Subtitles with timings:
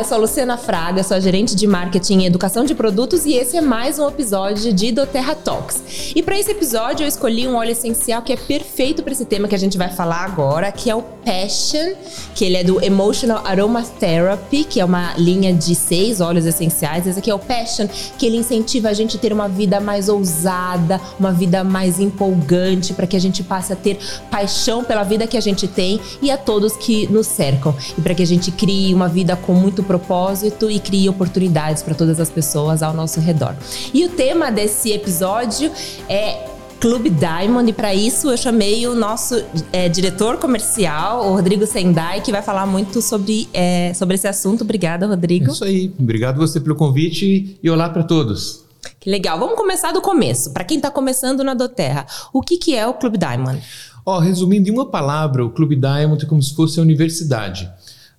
[0.00, 3.34] Eu sou a Luciana Fraga, sou a gerente de marketing e educação de produtos e
[3.34, 6.14] esse é mais um episódio de doTERRA Talks.
[6.16, 9.46] E para esse episódio eu escolhi um óleo essencial que é perfeito para esse tema
[9.46, 11.92] que a gente vai falar agora, que é o Passion,
[12.34, 17.06] que ele é do Emotional Aromatherapy, que é uma linha de seis óleos essenciais.
[17.06, 17.86] Esse aqui é o Passion,
[18.16, 22.94] que ele incentiva a gente a ter uma vida mais ousada, uma vida mais empolgante,
[22.94, 23.98] para que a gente passe a ter
[24.30, 27.74] paixão pela vida que a gente tem e a todos que nos cercam.
[27.98, 31.96] E para que a gente crie uma vida com muito propósito e crie oportunidades para
[31.96, 33.56] todas as pessoas ao nosso redor.
[33.92, 35.68] E o tema desse episódio
[36.08, 36.46] é
[36.80, 42.20] Clube Diamond e para isso eu chamei o nosso é, diretor comercial, o Rodrigo Sendai,
[42.20, 44.62] que vai falar muito sobre, é, sobre esse assunto.
[44.62, 45.50] Obrigada, Rodrigo.
[45.50, 45.92] É isso aí.
[45.98, 48.64] Obrigado você pelo convite e olá para todos.
[49.00, 49.40] Que legal.
[49.40, 50.52] Vamos começar do começo.
[50.52, 53.60] Para quem está começando na Doterra, o que, que é o Clube Diamond?
[54.06, 57.68] Ó, oh, resumindo em uma palavra, o Clube Diamond é como se fosse a universidade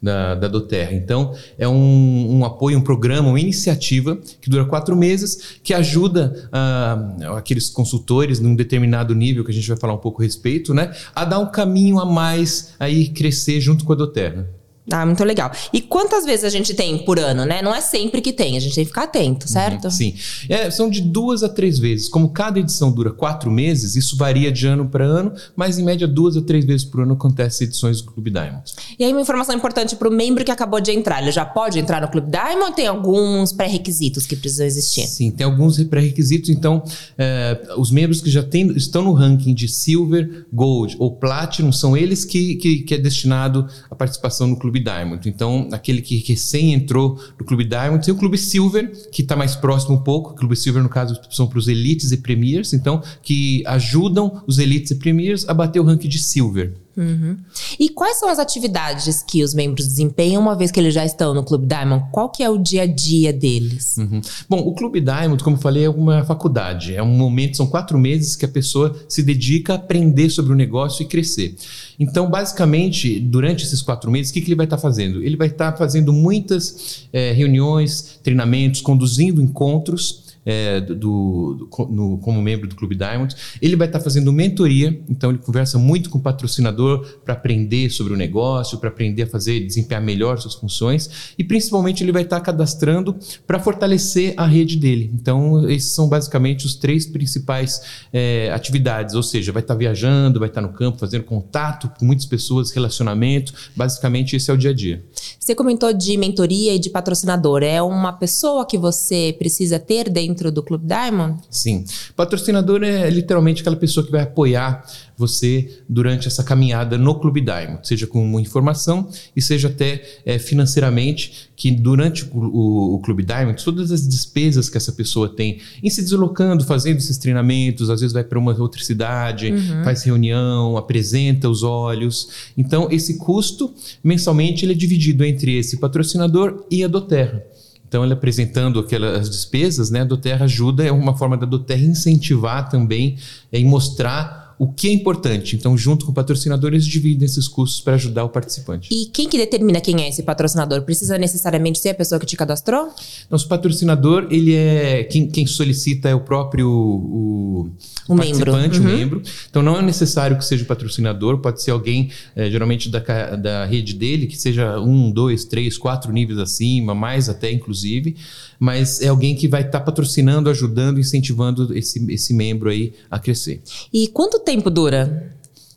[0.02, 0.94] da, da Doterra.
[0.94, 6.50] Então, é um, um, apoio, um programa, uma iniciativa que dura quatro meses, que ajuda
[6.50, 10.74] uh, aqueles consultores num determinado nível, que a gente vai falar um pouco a respeito,
[10.74, 14.61] né, a dar um caminho a mais, aí crescer junto com a Doterra.
[14.90, 15.52] Ah, muito legal.
[15.72, 17.62] E quantas vezes a gente tem por ano, né?
[17.62, 19.86] Não é sempre que tem, a gente tem que ficar atento, uhum, certo?
[19.86, 20.16] Uhum, sim.
[20.50, 22.10] É, são de duas a três vezes.
[22.10, 26.08] Como cada edição dura quatro meses, isso varia de ano para ano, mas em média
[26.08, 28.64] duas a três vezes por ano acontece edições do Clube Diamond.
[28.98, 31.78] E aí, uma informação importante para o membro que acabou de entrar: ele já pode
[31.78, 35.06] entrar no Clube Diamond ou tem alguns pré-requisitos que precisam existir?
[35.08, 36.50] Sim, tem alguns pré-requisitos.
[36.50, 36.84] Então,
[37.18, 41.96] é, os membros que já tem, estão no ranking de Silver, Gold ou Platinum são
[41.96, 45.28] eles que, que, que é destinado a participação no Clube Clube Diamond.
[45.28, 49.56] Então, aquele que recém entrou no Clube Diamond, tem o Clube Silver, que está mais
[49.56, 50.32] próximo um pouco.
[50.32, 54.58] O Clube Silver, no caso, são para os elites e premiers, então, que ajudam os
[54.58, 56.74] elites e premiers a bater o ranking de Silver.
[56.96, 57.38] Uhum.
[57.80, 61.34] E quais são as atividades que os membros desempenham uma vez que eles já estão
[61.34, 62.06] no Clube Diamond?
[62.12, 63.96] Qual que é o dia a dia deles?
[63.98, 64.22] Uhum.
[64.50, 66.96] Bom, o Clube Diamond, como eu falei, é uma faculdade.
[66.96, 70.56] É um momento, são quatro meses que a pessoa se dedica a aprender sobre o
[70.56, 71.56] negócio e crescer.
[72.00, 75.24] Então, basicamente, durante esses quatro meses, o que, que ele vai estar tá fazendo?
[75.24, 82.18] Ele vai estar tá fazendo muitas é, reuniões, treinamentos, conduzindo encontros é, do, do no,
[82.18, 83.36] como membro do Clube Diamond.
[83.62, 87.90] Ele vai estar tá fazendo mentoria, então ele conversa muito com o patrocinador para aprender
[87.90, 92.24] sobre o negócio, para aprender a fazer, desempenhar melhor suas funções e principalmente ele vai
[92.24, 93.16] estar tá cadastrando
[93.46, 95.12] para fortalecer a rede dele.
[95.14, 97.82] Então, esses são basicamente os três principais
[98.12, 101.92] é, atividades, ou seja, vai estar tá viajando, vai estar tá no campo, fazendo contato
[102.00, 103.54] com muitas pessoas, relacionamento.
[103.76, 105.04] Basicamente, esse é o dia a dia.
[105.40, 107.64] Você comentou de mentoria e de patrocinador.
[107.64, 111.42] É uma pessoa que você precisa ter dentro dentro do Clube Diamond?
[111.50, 111.86] Sim.
[112.16, 114.84] Patrocinador é literalmente aquela pessoa que vai apoiar
[115.22, 120.40] você durante essa caminhada no Clube Diamond, seja com uma informação e seja até é,
[120.40, 125.60] financeiramente, que durante o, o, o, Clube Diamond, todas as despesas que essa pessoa tem
[125.84, 129.84] em se deslocando, fazendo esses treinamentos, às vezes vai para uma outra cidade, uhum.
[129.84, 132.30] faz reunião, apresenta os olhos.
[132.58, 133.72] Então, esse custo
[134.04, 137.44] mensalmente ele é dividido entre esse patrocinador e a Doterra.
[137.92, 142.70] Então, ele apresentando aquelas despesas, né, a Doterra ajuda, é uma forma da Doterra incentivar
[142.70, 143.18] também
[143.52, 145.56] é, e mostrar o que é importante.
[145.56, 148.94] Então, junto com o patrocinador, eles dividem esses custos para ajudar o participante.
[148.94, 150.84] E quem que determina quem é esse patrocinador?
[150.84, 152.90] Precisa necessariamente ser a pessoa que te cadastrou?
[153.28, 157.72] Nosso patrocinador, ele é quem, quem solicita é o próprio o,
[158.08, 158.88] o participante, membro.
[158.88, 158.94] Uhum.
[158.94, 159.22] o membro.
[159.50, 163.00] Então, não é necessário que seja o patrocinador, pode ser alguém, é, geralmente da,
[163.36, 168.16] da rede dele, que seja um, dois, três, quatro níveis acima, mais até inclusive,
[168.60, 173.18] mas é alguém que vai estar tá patrocinando, ajudando, incentivando esse, esse membro aí a
[173.18, 173.60] crescer.
[173.92, 175.34] E quanto tempo tempo dura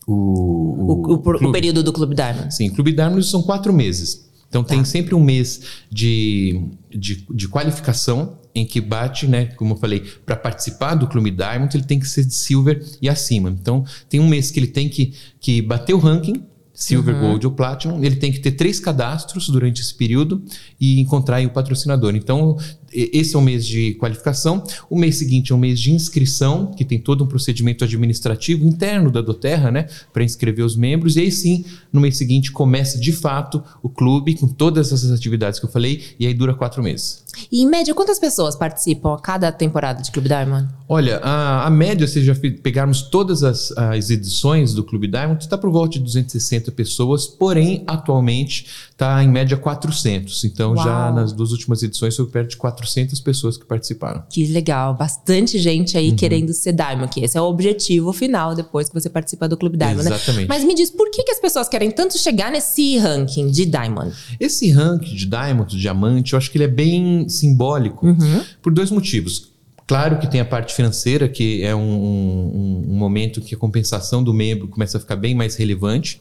[0.07, 2.55] o, o, o, o, período do Clube Diamond?
[2.55, 4.28] Sim, Clube Diamond são quatro meses.
[4.48, 4.75] Então tá.
[4.75, 6.60] tem sempre um mês de,
[6.91, 9.47] de, de, qualificação em que bate, né?
[9.57, 13.09] Como eu falei, para participar do Clube Diamond, ele tem que ser de Silver e
[13.09, 13.51] acima.
[13.51, 16.45] Então tem um mês que ele tem que, que bater o ranking
[16.75, 17.21] Silver, uhum.
[17.21, 20.43] Gold ou Platinum, ele tem que ter três cadastros durante esse período
[20.81, 22.16] e encontrar o patrocinador.
[22.16, 22.57] Então,
[22.95, 24.63] esse é o mês de qualificação.
[24.89, 29.11] O mês seguinte é o mês de inscrição, que tem todo um procedimento administrativo interno
[29.11, 31.17] da Doterra, né, para inscrever os membros.
[31.17, 35.59] E aí sim, no mês seguinte começa de fato o clube com todas essas atividades
[35.59, 37.23] que eu falei, e aí dura quatro meses.
[37.51, 40.69] E em média, quantas pessoas participam a cada temporada de Clube Diamond?
[40.89, 45.57] Olha, a, a média, se já pegarmos todas as, as edições do Clube Diamond, está
[45.57, 50.45] por volta de 260 pessoas, porém, atualmente está em média 400.
[50.45, 50.84] Então, Uau.
[50.84, 54.22] já nas duas últimas edições foi perto de 400 400 pessoas que participaram.
[54.28, 56.16] Que legal, bastante gente aí uhum.
[56.16, 59.77] querendo ser Diamond, que esse é o objetivo final depois que você participa do Clube
[59.77, 60.15] Diamond, né?
[60.15, 60.42] Exatamente.
[60.42, 60.47] Né?
[60.48, 64.15] Mas me diz, por que, que as pessoas querem tanto chegar nesse ranking de Diamond?
[64.39, 68.42] Esse ranking de Diamond, de diamante, eu acho que ele é bem simbólico uhum.
[68.62, 69.54] por dois motivos.
[69.86, 74.24] Claro que tem a parte financeira, que é um, um, um, momento que a compensação
[74.24, 76.21] do membro começa a ficar bem mais relevante.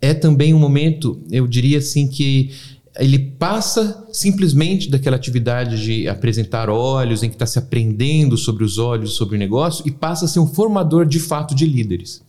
[0.00, 2.52] É também um momento, eu diria assim, que
[2.98, 8.78] ele passa simplesmente daquela atividade de apresentar olhos, em que está se aprendendo sobre os
[8.78, 12.22] olhos, sobre o negócio, e passa a ser um formador de fato de líderes.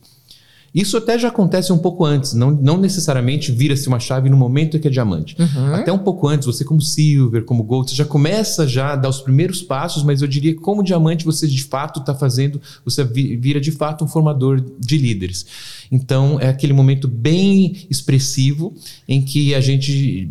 [0.74, 4.76] Isso até já acontece um pouco antes, não, não necessariamente vira-se uma chave no momento
[4.76, 5.34] em que é diamante.
[5.38, 5.74] Uhum.
[5.74, 9.08] Até um pouco antes, você como silver, como gold, você já começa já a dar
[9.08, 13.02] os primeiros passos, mas eu diria que como diamante você de fato está fazendo, você
[13.04, 15.46] vira de fato um formador de líderes.
[15.90, 18.74] Então é aquele momento bem expressivo
[19.08, 20.30] em que a gente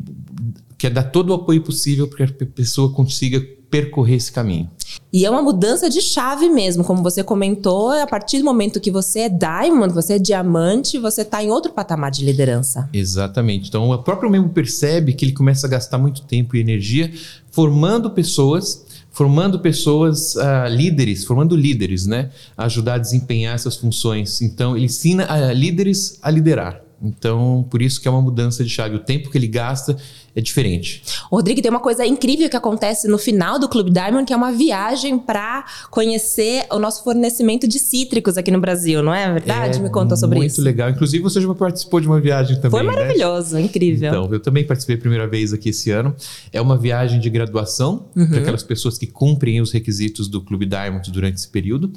[0.78, 4.70] quer dar todo o apoio possível para que a pessoa consiga percorrer esse caminho.
[5.12, 8.92] E é uma mudança de chave mesmo, como você comentou, a partir do momento que
[8.92, 12.90] você é diamond, você é diamante, você está em outro patamar de liderança.
[12.92, 13.70] Exatamente.
[13.70, 17.12] Então o próprio membro percebe que ele começa a gastar muito tempo e energia
[17.52, 18.86] formando pessoas
[19.18, 22.30] formando pessoas uh, líderes, formando líderes, né?
[22.56, 24.44] A ajudar a desempenhar essas funções.
[24.44, 26.84] Então, ele ensina a líderes a liderar.
[27.02, 28.96] Então, por isso que é uma mudança de chave.
[28.96, 29.96] O tempo que ele gasta
[30.36, 31.02] é diferente.
[31.32, 34.52] Rodrigo, tem uma coisa incrível que acontece no final do Clube Diamond, que é uma
[34.52, 39.80] viagem para conhecer o nosso fornecimento de cítricos aqui no Brasil, não é verdade?
[39.80, 40.58] É Me conta sobre isso.
[40.58, 40.90] Muito legal.
[40.90, 42.72] Inclusive, você já participou de uma viagem também.
[42.72, 42.92] Foi né?
[42.92, 43.62] maravilhoso, né?
[43.62, 44.10] incrível.
[44.10, 46.16] Então, eu também participei a primeira vez aqui esse ano.
[46.54, 48.28] É uma viagem de graduação uhum.
[48.28, 51.92] para aquelas pessoas que cumprem os requisitos do Clube Diamond durante esse período.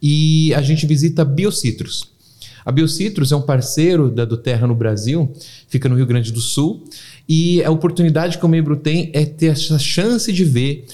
[0.00, 2.19] E a gente visita Biocitrus.
[2.64, 5.32] A Biocitrus é um parceiro da do Terra no Brasil,
[5.68, 6.84] fica no Rio Grande do Sul,
[7.28, 10.86] e a oportunidade que o membro tem é ter essa chance de ver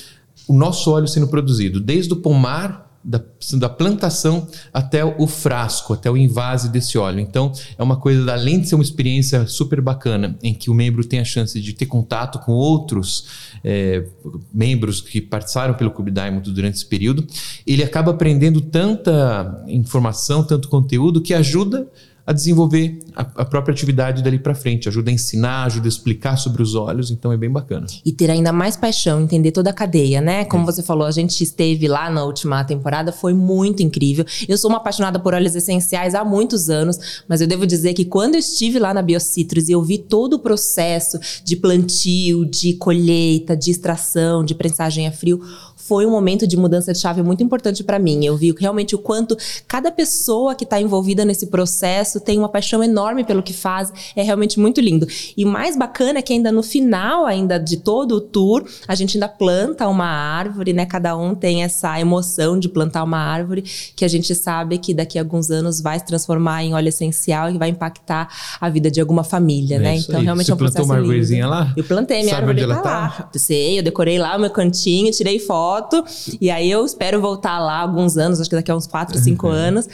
[0.46, 3.22] o nosso óleo sendo produzido, desde o pomar da,
[3.54, 7.20] da, plantação até o frasco, até o invase desse óleo.
[7.20, 11.04] Então, é uma coisa, além de ser uma experiência super bacana, em que o membro
[11.04, 13.26] tem a chance de ter contato com outros
[13.62, 14.04] é,
[14.52, 17.24] membros que participaram pelo Clube Diamond durante esse período,
[17.64, 21.88] ele acaba aprendendo tanta informação, tanto conteúdo que ajuda
[22.26, 26.36] a desenvolver a, a própria atividade dali para frente, ajuda a ensinar, ajuda a explicar
[26.36, 27.86] sobre os olhos, então é bem bacana.
[28.04, 30.44] E ter ainda mais paixão, entender toda a cadeia, né?
[30.44, 30.66] Como é.
[30.66, 34.24] você falou, a gente esteve lá na última temporada, foi muito incrível.
[34.48, 38.04] Eu sou uma apaixonada por óleos essenciais há muitos anos, mas eu devo dizer que
[38.04, 42.74] quando eu estive lá na Biocitrus e eu vi todo o processo de plantio, de
[42.74, 45.40] colheita, de extração, de prensagem a frio,
[45.86, 48.24] foi um momento de mudança de chave muito importante para mim.
[48.24, 49.36] Eu vi realmente o quanto
[49.66, 53.92] cada pessoa que está envolvida nesse processo tem uma paixão enorme pelo que faz.
[54.14, 55.06] É realmente muito lindo.
[55.36, 58.94] E o mais bacana é que ainda no final ainda de todo o tour, a
[58.94, 60.86] gente ainda planta uma árvore, né?
[60.86, 63.62] Cada um tem essa emoção de plantar uma árvore
[63.94, 67.50] que a gente sabe que daqui a alguns anos vai se transformar em óleo essencial
[67.50, 68.28] e vai impactar
[68.60, 69.96] a vida de alguma família, é né?
[69.96, 70.24] Então aí.
[70.24, 71.72] realmente Você é um plantou uma árvorezinha lá?
[71.76, 73.30] Eu plantei minha Sabe árvore onde ela tá lá.
[73.36, 76.04] Sei, eu decorei lá o meu cantinho, tirei foto foto.
[76.40, 79.46] E aí eu espero voltar lá alguns anos, acho que daqui a uns 4, 5
[79.46, 79.52] uhum.
[79.52, 79.88] anos,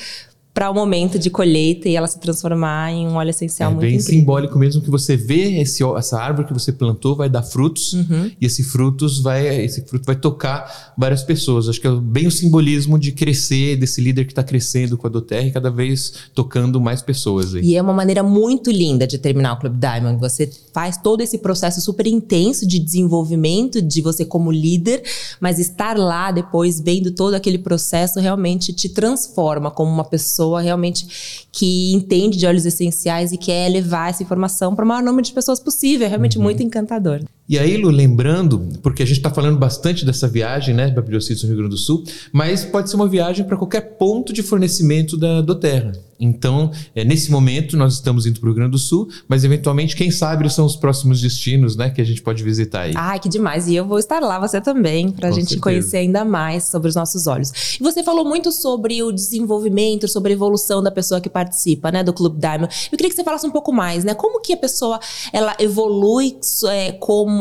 [0.54, 3.80] para o momento de colheita e ela se transformar em um óleo essencial é muito
[3.80, 4.20] bem incrível.
[4.20, 8.30] simbólico mesmo que você vê esse, essa árvore que você plantou vai dar frutos uhum.
[8.38, 11.68] e esse frutos vai esse fruto vai tocar várias pessoas.
[11.68, 15.10] Acho que é bem o simbolismo de crescer desse líder que está crescendo com a
[15.10, 17.54] Doterra e cada vez tocando mais pessoas.
[17.54, 17.62] Aí.
[17.64, 20.20] E é uma maneira muito linda de terminar o Club Diamond.
[20.20, 25.02] Você faz todo esse processo super intenso de desenvolvimento de você como líder,
[25.40, 30.60] mas estar lá depois vendo todo aquele processo realmente te transforma como uma pessoa pessoa
[30.60, 35.22] realmente que entende de óleos essenciais e quer levar essa informação para o maior número
[35.22, 36.06] de pessoas possível.
[36.06, 36.44] É realmente uhum.
[36.44, 37.20] muito encantador.
[37.48, 41.42] E aí, Lu, lembrando, porque a gente está falando bastante dessa viagem, né, para Biocitos
[41.42, 45.16] no Rio Grande do Sul, mas pode ser uma viagem para qualquer ponto de fornecimento
[45.16, 45.92] da Doterra.
[46.24, 49.96] Então, é, nesse momento, nós estamos indo para o Rio Grande do Sul, mas eventualmente,
[49.96, 52.92] quem sabe, são os próximos destinos né, que a gente pode visitar aí.
[52.94, 53.66] Ai, que demais!
[53.66, 55.60] E eu vou estar lá, você também, para a gente certeza.
[55.60, 57.76] conhecer ainda mais sobre os nossos olhos.
[57.80, 62.04] E você falou muito sobre o desenvolvimento, sobre a evolução da pessoa que participa né,
[62.04, 62.72] do Clube Diamond.
[62.92, 64.14] Eu queria que você falasse um pouco mais, né?
[64.14, 65.00] Como que a pessoa
[65.32, 66.36] ela evolui
[66.68, 67.31] é, como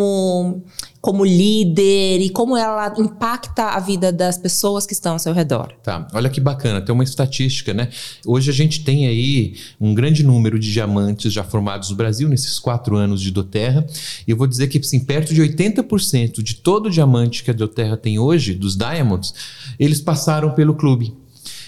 [1.02, 5.74] como líder e como ela impacta a vida das pessoas que estão ao seu redor.
[5.82, 7.90] Tá, olha que bacana, tem uma estatística, né?
[8.26, 12.60] Hoje a gente tem aí um grande número de diamantes já formados no Brasil nesses
[12.60, 13.86] quatro anos de Doterra.
[14.28, 17.54] E eu vou dizer que, assim, perto de 80% de todo o diamante que a
[17.54, 19.34] Doterra tem hoje, dos Diamonds,
[19.80, 21.16] eles passaram pelo clube.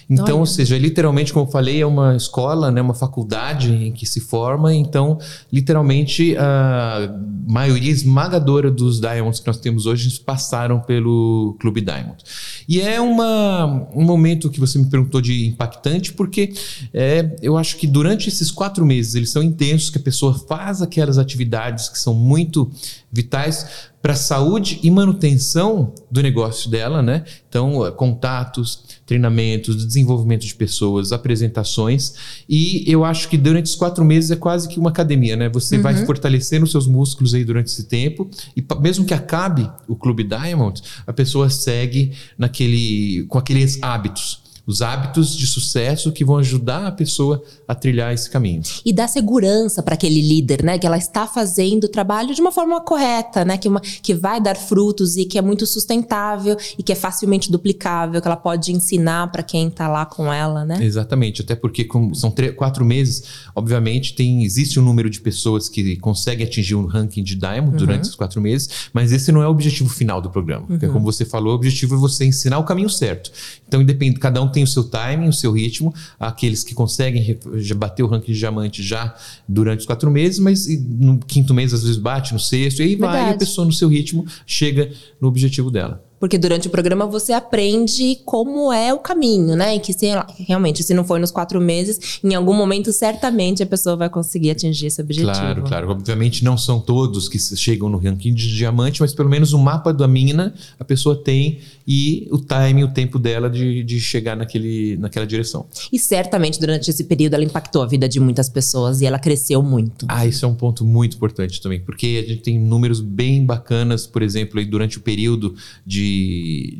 [0.09, 0.35] Então, Olha.
[0.35, 4.19] ou seja, literalmente, como eu falei, é uma escola, né, uma faculdade em que se
[4.19, 4.73] forma.
[4.73, 5.17] Então,
[5.51, 7.09] literalmente, a
[7.47, 12.23] maioria esmagadora dos Diamonds que nós temos hoje passaram pelo Clube Diamond.
[12.67, 16.53] E é uma, um momento que você me perguntou de impactante, porque
[16.93, 20.81] é, eu acho que durante esses quatro meses eles são intensos, que a pessoa faz
[20.81, 22.71] aquelas atividades que são muito
[23.11, 27.23] vitais para a saúde e manutenção do negócio dela, né?
[27.47, 32.13] Então, contatos, treinamentos, desenvolvimento de pessoas, apresentações.
[32.47, 35.49] E eu acho que durante os quatro meses é quase que uma academia, né?
[35.49, 35.83] Você uhum.
[35.83, 38.29] vai fortalecendo os seus músculos aí durante esse tempo.
[38.55, 44.81] E mesmo que acabe o Clube Diamond, a pessoa segue naquele, com aqueles hábitos os
[44.81, 48.61] hábitos de sucesso que vão ajudar a pessoa a trilhar esse caminho.
[48.85, 50.77] E dar segurança para aquele líder, né?
[50.77, 53.57] Que ela está fazendo o trabalho de uma forma correta, né?
[53.57, 57.51] Que, uma, que vai dar frutos e que é muito sustentável e que é facilmente
[57.51, 60.83] duplicável, que ela pode ensinar para quem está lá com ela, né?
[60.83, 63.23] Exatamente, até porque são quatro meses,
[63.55, 67.77] obviamente tem existe um número de pessoas que conseguem atingir um ranking de Diamond uhum.
[67.77, 70.61] durante esses quatro meses, mas esse não é o objetivo final do programa.
[70.61, 70.67] Uhum.
[70.67, 73.31] Porque, como você falou, o objetivo é você ensinar o caminho certo.
[73.67, 75.93] Então, independe, cada um tem o seu timing, o seu ritmo.
[76.19, 77.37] Aqueles que conseguem
[77.75, 79.15] bater o ranking de diamante já
[79.47, 82.95] durante os quatro meses, mas no quinto mês às vezes bate, no sexto, e aí
[82.95, 83.23] Verdade.
[83.23, 86.03] vai a pessoa no seu ritmo chega no objetivo dela.
[86.23, 89.75] Porque durante o programa você aprende como é o caminho, né?
[89.75, 90.07] E que se,
[90.39, 94.51] realmente, se não for nos quatro meses, em algum momento, certamente a pessoa vai conseguir
[94.51, 95.33] atingir esse objetivo.
[95.33, 95.89] Claro, claro.
[95.89, 99.93] Obviamente não são todos que chegam no ranking de diamante, mas pelo menos o mapa
[99.93, 104.95] da mina a pessoa tem e o time, o tempo dela de, de chegar naquele,
[104.95, 105.65] naquela direção.
[105.91, 109.61] E certamente durante esse período ela impactou a vida de muitas pessoas e ela cresceu
[109.61, 110.05] muito.
[110.07, 114.07] Ah, isso é um ponto muito importante também, porque a gente tem números bem bacanas,
[114.07, 115.53] por exemplo, aí durante o período
[115.85, 116.12] de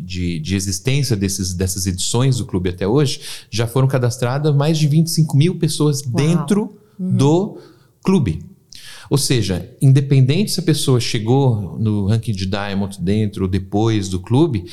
[0.03, 4.87] de, de, existência desses, dessas edições do clube até hoje, já foram cadastradas mais de
[4.87, 6.13] 25 mil pessoas Uau.
[6.15, 7.17] dentro uhum.
[7.17, 7.57] do
[8.03, 8.43] clube.
[9.09, 14.19] Ou seja, independente se a pessoa chegou no ranking de Diamond dentro ou depois do
[14.19, 14.65] clube,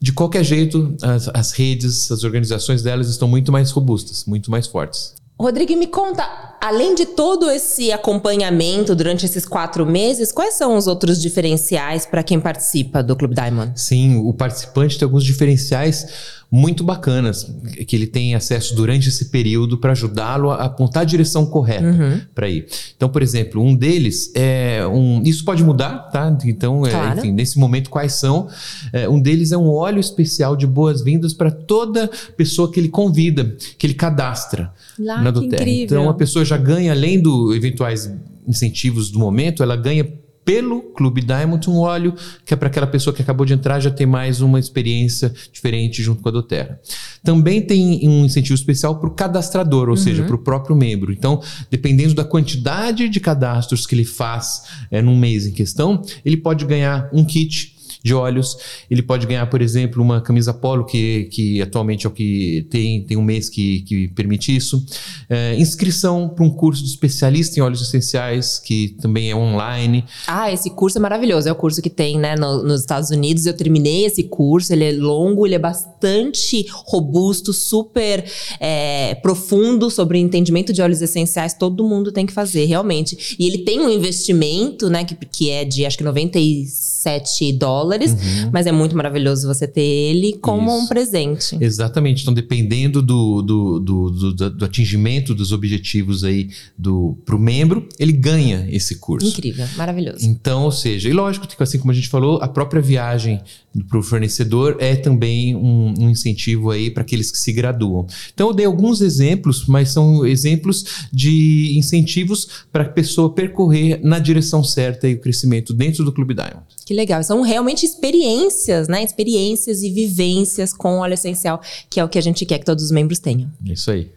[0.00, 4.66] de qualquer jeito, as, as redes, as organizações delas estão muito mais robustas, muito mais
[4.66, 5.14] fortes.
[5.40, 6.28] Rodrigo, me conta,
[6.60, 12.24] além de todo esse acompanhamento durante esses quatro meses, quais são os outros diferenciais para
[12.24, 13.80] quem participa do Clube Diamond?
[13.80, 17.52] Sim, o participante tem alguns diferenciais muito bacanas
[17.86, 22.20] que ele tem acesso durante esse período para ajudá-lo a apontar a direção correta uhum.
[22.34, 22.66] para ir.
[22.96, 25.22] Então, por exemplo, um deles é um.
[25.22, 26.36] Isso pode mudar, tá?
[26.46, 27.16] Então, é, claro.
[27.16, 28.48] é, enfim, nesse momento, quais são?
[28.92, 33.56] É, um deles é um óleo especial de boas-vindas para toda pessoa que ele convida,
[33.76, 35.68] que ele cadastra Lá, na Doterra.
[35.68, 38.10] Então, a pessoa já ganha, além dos eventuais
[38.46, 40.08] incentivos do momento, ela ganha
[40.48, 43.90] pelo Clube Diamond um óleo que é para aquela pessoa que acabou de entrar já
[43.90, 46.80] ter mais uma experiência diferente junto com a Doterra.
[47.22, 49.96] Também tem um incentivo especial para o cadastrador, ou uhum.
[49.98, 51.12] seja, para o próprio membro.
[51.12, 56.38] Então, dependendo da quantidade de cadastros que ele faz é, num mês em questão, ele
[56.38, 58.56] pode ganhar um kit de óleos.
[58.90, 63.04] Ele pode ganhar, por exemplo, uma camisa polo, que, que atualmente é o que tem,
[63.04, 64.84] tem um mês que, que permite isso.
[65.28, 70.04] É, inscrição para um curso de especialista em óleos essenciais, que também é online.
[70.26, 71.48] Ah, esse curso é maravilhoso.
[71.48, 73.46] É o curso que tem né, no, nos Estados Unidos.
[73.46, 78.24] Eu terminei esse curso, ele é longo, ele é bastante robusto, super
[78.60, 81.54] é, profundo sobre entendimento de óleos essenciais.
[81.54, 83.36] Todo mundo tem que fazer, realmente.
[83.38, 88.12] E ele tem um investimento, né, que, que é de acho que 97 dólares dólares,
[88.12, 88.50] uhum.
[88.52, 90.84] mas é muito maravilhoso você ter ele como Isso.
[90.84, 91.58] um presente.
[91.60, 92.22] Exatamente.
[92.22, 98.12] Então, dependendo do, do, do, do, do atingimento dos objetivos aí do pro membro, ele
[98.12, 99.26] ganha esse curso.
[99.26, 100.24] Incrível, maravilhoso.
[100.26, 103.40] Então, ou seja, e lógico que assim como a gente falou, a própria viagem
[103.88, 108.06] para o fornecedor é também um, um incentivo aí para aqueles que se graduam.
[108.32, 114.18] Então eu dei alguns exemplos, mas são exemplos de incentivos para a pessoa percorrer na
[114.18, 116.62] direção certa e o crescimento dentro do Clube Diamond.
[116.84, 117.22] Que legal.
[117.22, 119.02] São realmente experiências, né?
[119.02, 122.84] Experiências e vivências com óleo essencial, que é o que a gente quer que todos
[122.84, 123.50] os membros tenham.
[123.64, 124.10] Isso aí.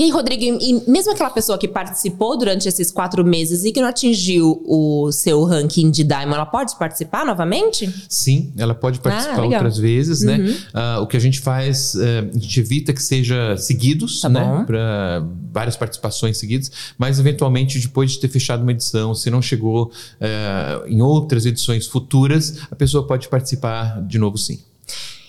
[0.00, 3.82] E aí, Rodrigo, e mesmo aquela pessoa que participou durante esses quatro meses e que
[3.82, 7.86] não atingiu o seu ranking de Diamond, ela pode participar novamente?
[8.08, 10.38] Sim, ela pode ah, participar ah, outras vezes, né?
[10.38, 10.44] uhum.
[10.46, 10.56] né?
[10.96, 14.64] Uh, o que a gente faz, uh, a gente evita que seja seguidos, tá né?
[14.66, 19.92] Para várias participações seguidas, mas eventualmente depois de ter fechado uma edição, se não chegou
[19.92, 24.60] uh, em outras edições futuras, a pessoa pode participar de novo sim.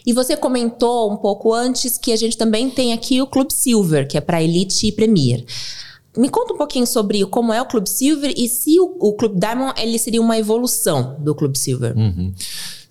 [0.05, 4.08] E você comentou um pouco antes que a gente também tem aqui o Clube Silver,
[4.08, 5.46] que é para Elite e Premier.
[6.17, 9.39] Me conta um pouquinho sobre como é o Clube Silver e se o, o Clube
[9.39, 11.98] Diamond ele seria uma evolução do Clube Silver.
[11.98, 12.34] Uhum.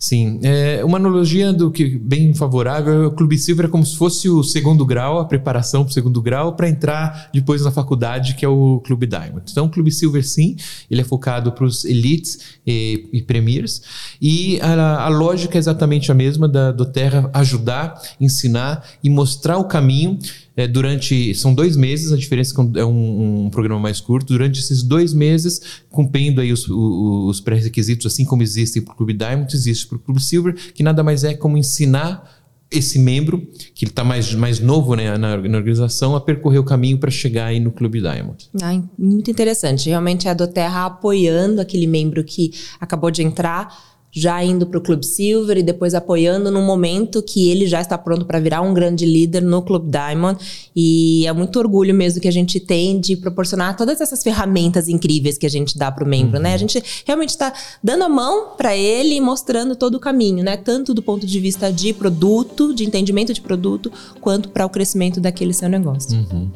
[0.01, 3.05] Sim, é uma analogia do que bem favorável.
[3.05, 6.19] O Clube Silver é como se fosse o segundo grau, a preparação para o segundo
[6.23, 9.43] grau para entrar depois na faculdade, que é o Clube Diamond.
[9.51, 10.55] Então, o Clube Silver, sim,
[10.89, 13.83] ele é focado para os elites e, e premiers.
[14.19, 19.59] E a, a, lógica é exatamente a mesma da do Terra ajudar, ensinar e mostrar
[19.59, 20.17] o caminho
[20.61, 21.33] é, durante.
[21.35, 24.27] São dois meses, a diferença é um, um, programa mais curto.
[24.33, 29.13] Durante esses dois meses, cumprindo aí os, os pré-requisitos, assim como existem para o Clube
[29.13, 32.41] Diamond, existe para o Clube Silver, que nada mais é como ensinar
[32.71, 36.63] esse membro, que ele está mais, mais novo né, na, na, organização, a percorrer o
[36.63, 38.49] caminho para chegar aí no Clube Diamond.
[38.97, 39.89] Muito interessante.
[39.89, 44.81] Realmente é a Doterra apoiando aquele membro que acabou de entrar já indo para o
[44.81, 48.73] Clube Silver e depois apoiando no momento que ele já está pronto para virar um
[48.73, 50.37] grande líder no Clube Diamond.
[50.75, 55.37] E é muito orgulho mesmo que a gente tem de proporcionar todas essas ferramentas incríveis
[55.37, 56.43] que a gente dá para o membro, uhum.
[56.43, 56.53] né?
[56.53, 60.57] A gente realmente está dando a mão para ele e mostrando todo o caminho, né?
[60.57, 65.21] Tanto do ponto de vista de produto, de entendimento de produto, quanto para o crescimento
[65.21, 66.17] daquele seu negócio.
[66.17, 66.49] Uhum.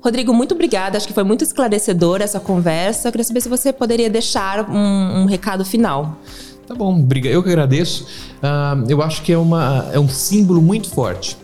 [0.00, 0.98] Rodrigo, muito obrigada.
[0.98, 3.08] Acho que foi muito esclarecedora essa conversa.
[3.08, 6.18] Eu queria saber se você poderia deixar um, um recado final.
[6.66, 7.28] Tá bom, briga.
[7.28, 8.06] Eu que agradeço.
[8.42, 11.36] Uh, eu acho que é, uma, é um símbolo muito forte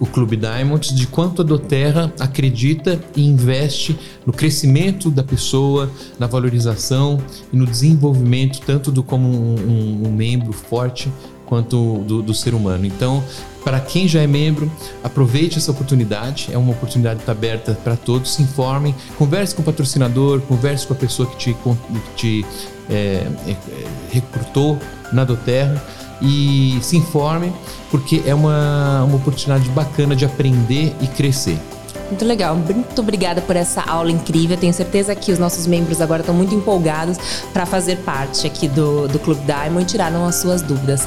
[0.00, 6.26] o Clube Diamond de quanto a Doterra acredita e investe no crescimento da pessoa, na
[6.26, 7.22] valorização
[7.52, 11.12] e no desenvolvimento tanto do como um, um, um membro forte
[11.44, 12.86] quanto do, do, ser humano.
[12.86, 13.22] Então,
[13.64, 14.70] para quem já é membro,
[15.02, 16.48] aproveite essa oportunidade.
[16.50, 18.34] É uma oportunidade que está aberta para todos.
[18.34, 21.56] Se informem, converse com o patrocinador, converse com a pessoa que te,
[22.16, 22.46] que te
[22.90, 23.26] é,
[24.10, 24.78] recrutou
[25.12, 25.82] na Doterra
[26.20, 27.52] e se informe,
[27.90, 31.58] porque é uma, uma oportunidade bacana de aprender e crescer.
[32.08, 34.56] Muito legal, muito obrigada por essa aula incrível.
[34.56, 37.16] Tenho certeza que os nossos membros agora estão muito empolgados
[37.52, 41.06] para fazer parte aqui do, do Clube Diamond e tiraram as suas dúvidas.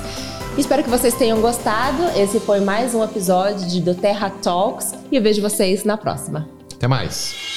[0.57, 2.03] Espero que vocês tenham gostado.
[2.15, 6.47] Esse foi mais um episódio de Do Terra Talks e eu vejo vocês na próxima.
[6.73, 7.52] Até mais.